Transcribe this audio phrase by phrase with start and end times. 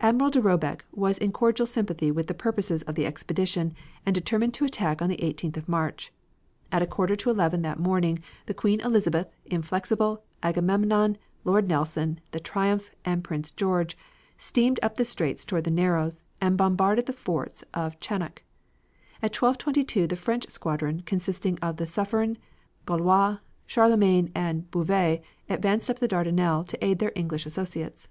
[0.00, 3.74] Admiral de Roebeck was in cordial sympathy with the purposes of the expedition
[4.06, 6.10] and determined to attack on the 18th of March.
[6.72, 12.40] At a quarter to eleven that morning, the Queen Elizabeth, Inflexible, Agamemnon, Lord Nelson, the
[12.40, 13.94] Triumph and Prince George
[14.38, 18.44] steamed up the straits towards the Narrows, and bombarded the forts of Chanak.
[19.20, 22.38] At 12.22 the French squadron, consisting of the Suffren,
[22.86, 28.08] Gaulois, Charlemagne, and Bouvet, advanced up the Dardanelles to aid their English associates.